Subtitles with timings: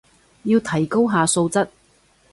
[0.45, 1.67] 要提高下質素